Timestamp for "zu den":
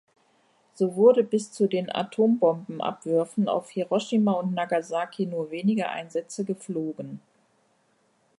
1.51-1.87